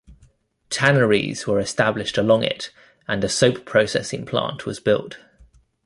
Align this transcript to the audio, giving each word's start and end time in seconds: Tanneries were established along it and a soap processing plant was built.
Tanneries 0.71 1.45
were 1.45 1.59
established 1.59 2.17
along 2.17 2.43
it 2.43 2.71
and 3.07 3.23
a 3.23 3.29
soap 3.29 3.65
processing 3.65 4.25
plant 4.25 4.65
was 4.65 4.79
built. 4.79 5.19